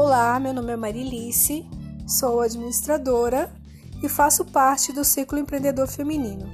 [0.00, 1.68] Olá, meu nome é Marilice,
[2.06, 3.52] sou administradora
[4.00, 6.48] e faço parte do Ciclo Empreendedor Feminino.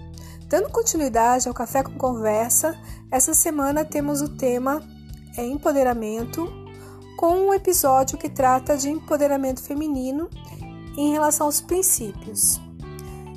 [0.49, 2.75] Dando continuidade ao Café com Conversa,
[3.11, 4.83] essa semana temos o tema
[5.37, 6.51] empoderamento,
[7.19, 10.31] com um episódio que trata de empoderamento feminino
[10.97, 12.59] em relação aos princípios.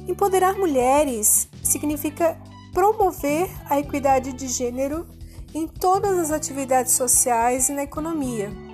[0.08, 2.38] Empoderar mulheres significa
[2.74, 5.06] promover a equidade de gênero
[5.54, 8.67] em todas as atividades sociais e na economia.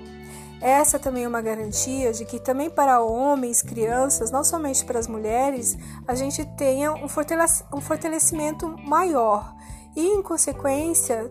[0.60, 5.06] Essa também é uma garantia de que também para homens, crianças, não somente para as
[5.06, 5.76] mulheres,
[6.06, 9.54] a gente tenha um fortalecimento maior
[9.94, 11.30] e, em consequência,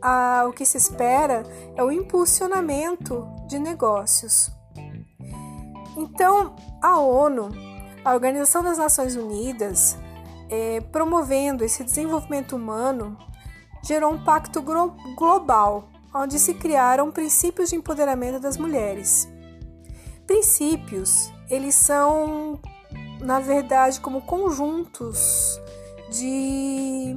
[0.00, 1.44] a, o que se espera
[1.76, 4.50] é o impulsionamento de negócios.
[5.96, 7.50] Então, a ONU,
[8.04, 9.96] a Organização das Nações Unidas,
[10.50, 13.16] é, promovendo esse desenvolvimento humano,
[13.82, 14.62] gerou um pacto
[15.16, 19.28] global, onde se criaram princípios de empoderamento das mulheres.
[20.26, 22.60] Princípios, eles são,
[23.20, 25.60] na verdade, como conjuntos
[26.10, 27.14] de,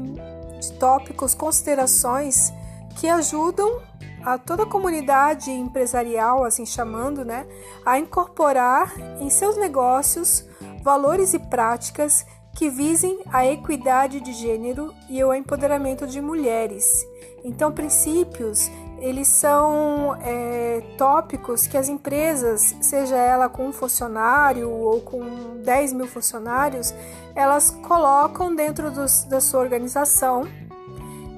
[0.60, 2.52] de tópicos, considerações
[2.98, 3.82] que ajudam
[4.24, 7.46] a toda a comunidade empresarial, assim chamando, né,
[7.86, 10.44] a incorporar em seus negócios
[10.82, 17.06] valores e práticas que visem a equidade de gênero e o empoderamento de mulheres.
[17.44, 18.72] Então, princípios
[19.06, 25.94] eles são é, tópicos que as empresas, seja ela com um funcionário ou com 10
[25.94, 26.92] mil funcionários,
[27.36, 30.48] elas colocam dentro dos, da sua organização,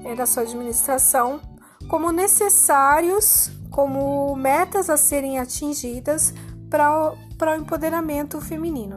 [0.02, 1.42] é, da sua administração,
[1.90, 6.32] como necessários, como metas a serem atingidas
[6.70, 8.96] para o empoderamento feminino.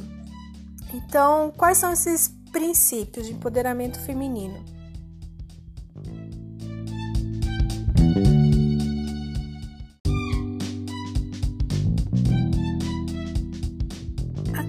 [0.94, 4.64] Então, quais são esses princípios de empoderamento feminino?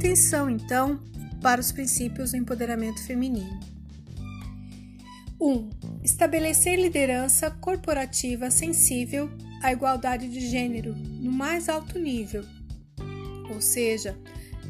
[0.02, 0.98] Atenção, então,
[1.40, 3.60] para os princípios do empoderamento feminino.
[5.40, 5.48] 1.
[5.48, 5.70] Um,
[6.02, 9.30] estabelecer liderança corporativa sensível
[9.62, 12.44] à igualdade de gênero no mais alto nível,
[13.48, 14.18] ou seja,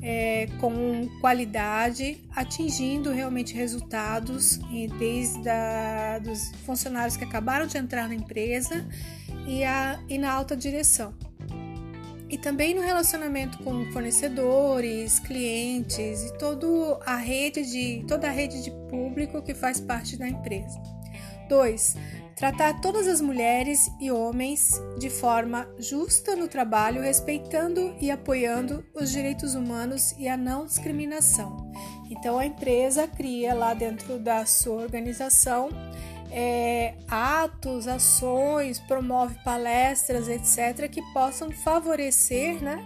[0.02, 4.60] é, com qualidade, atingindo realmente resultados
[4.98, 8.86] desde a, dos funcionários que acabaram de entrar na empresa
[9.48, 11.14] e, a, e na alta direção.
[12.32, 18.62] E também no relacionamento com fornecedores, clientes e todo a rede de, toda a rede
[18.62, 20.80] de público que faz parte da empresa.
[21.50, 21.96] 2.
[22.34, 29.12] Tratar todas as mulheres e homens de forma justa no trabalho, respeitando e apoiando os
[29.12, 31.70] direitos humanos e a não discriminação.
[32.10, 35.68] Então, a empresa cria lá dentro da sua organização
[36.32, 42.82] é, atos, ações, promove palestras, etc., que possam favorecer, né?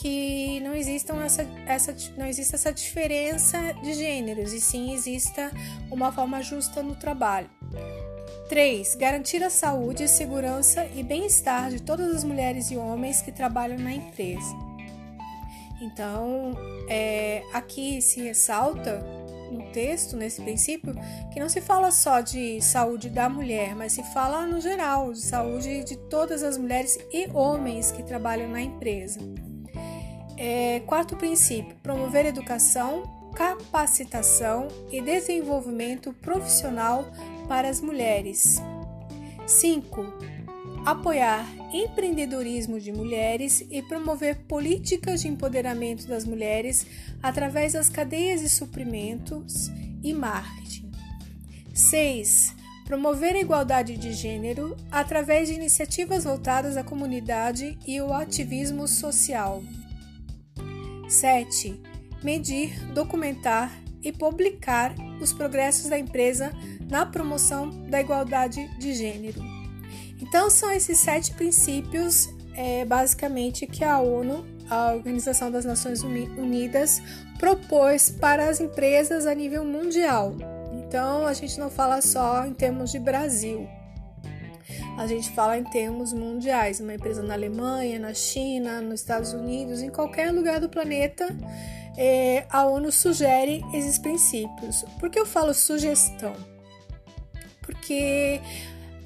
[0.00, 5.50] Que não existam essa, essa, não exista essa diferença de gêneros, e sim exista
[5.90, 7.48] uma forma justa no trabalho.
[8.48, 8.96] 3.
[8.96, 13.94] Garantir a saúde, segurança e bem-estar de todas as mulheres e homens que trabalham na
[13.94, 14.54] empresa.
[15.80, 16.52] Então,
[16.88, 19.02] é, aqui se ressalta
[19.72, 20.94] texto, nesse princípio,
[21.32, 25.20] que não se fala só de saúde da mulher, mas se fala no geral, de
[25.20, 29.20] saúde de todas as mulheres e homens que trabalham na empresa.
[30.36, 33.02] É, quarto princípio: promover educação,
[33.34, 37.04] capacitação e desenvolvimento profissional
[37.48, 38.60] para as mulheres.
[39.46, 40.41] 5.
[40.84, 46.84] Apoiar empreendedorismo de mulheres e promover políticas de empoderamento das mulheres
[47.22, 49.70] através das cadeias de suprimentos
[50.02, 50.90] e marketing.
[51.72, 52.56] 6.
[52.84, 59.62] Promover a igualdade de gênero através de iniciativas voltadas à comunidade e ao ativismo social.
[61.08, 61.80] 7.
[62.24, 63.72] Medir, documentar
[64.02, 66.52] e publicar os progressos da empresa
[66.90, 69.61] na promoção da igualdade de gênero.
[70.22, 77.02] Então, são esses sete princípios, é, basicamente, que a ONU, a Organização das Nações Unidas,
[77.40, 80.36] propôs para as empresas a nível mundial.
[80.72, 83.68] Então, a gente não fala só em termos de Brasil,
[84.96, 86.78] a gente fala em termos mundiais.
[86.78, 91.26] Uma empresa na Alemanha, na China, nos Estados Unidos, em qualquer lugar do planeta,
[91.96, 94.84] é, a ONU sugere esses princípios.
[95.00, 96.34] Por que eu falo sugestão?
[97.62, 98.40] Porque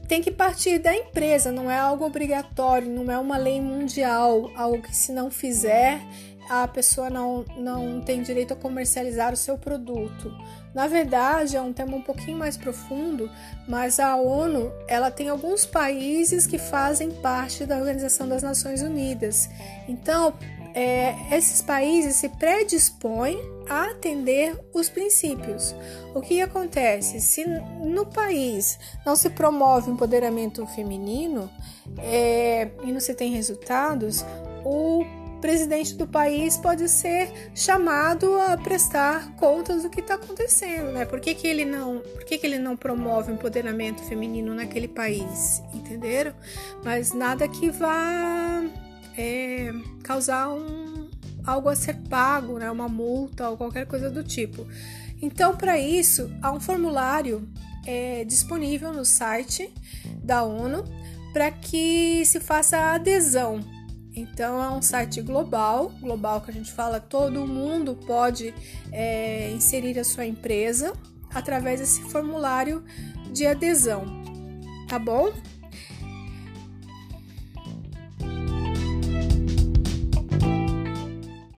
[0.07, 4.83] tem que partir da empresa, não é algo obrigatório, não é uma lei mundial, algo
[4.83, 6.01] que se não fizer
[6.49, 10.33] a pessoa não, não tem direito a comercializar o seu produto.
[10.75, 13.31] Na verdade, é um tema um pouquinho mais profundo,
[13.67, 19.49] mas a ONU ela tem alguns países que fazem parte da Organização das Nações Unidas.
[19.89, 20.35] Então,
[20.77, 25.75] é, esses países se predispõem a atender os princípios.
[26.15, 27.19] O que acontece?
[27.19, 27.47] Se
[27.83, 31.51] no país não se promove o empoderamento feminino
[31.97, 34.23] é, e não se tem resultados,
[34.67, 35.03] o
[35.41, 41.07] presidente do país pode ser chamado a prestar contas do que está acontecendo, né?
[41.07, 44.89] Por que, que ele não, por que, que ele não promove o empoderamento feminino naquele
[44.89, 46.35] país, entenderam?
[46.85, 48.63] Mas nada que vá
[49.17, 49.73] é,
[50.03, 51.09] causar um,
[51.45, 52.71] algo a ser pago, né?
[52.71, 54.67] Uma multa ou qualquer coisa do tipo.
[55.21, 57.49] Então, para isso, há um formulário
[57.87, 59.73] é, disponível no site
[60.23, 60.85] da ONU
[61.33, 63.61] para que se faça a adesão
[64.17, 68.55] então é um site global, global que a gente fala, todo mundo pode
[68.91, 70.95] é, inserir a sua empresa
[71.35, 72.83] através desse formulário
[73.31, 74.07] de adesão,
[74.89, 75.31] tá bom?